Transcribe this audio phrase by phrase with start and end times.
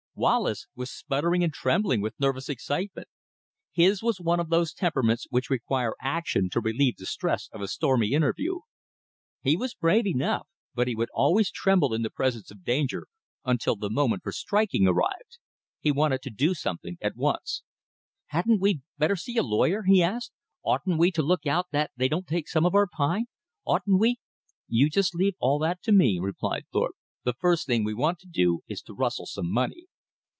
[0.13, 3.07] Wallace was sputtering and trembling with nervous excitement.
[3.71, 7.67] His was one of those temperaments which require action to relieve the stress of a
[7.67, 8.59] stormy interview.
[9.41, 13.07] He was brave enough, but he would always tremble in the presence of danger
[13.45, 15.39] until the moment for striking arrived.
[15.79, 17.63] He wanted to do something at once.
[18.27, 20.33] "Hadn't we better see a lawyer?" he asked.
[20.61, 23.25] "Oughtn't we to look out that they don't take some of our pine?
[23.65, 24.19] Oughtn't we"
[24.67, 26.97] "You just leave all that to me," replied Thorpe.
[27.23, 29.85] "The first thing we want to do is to rustle some money."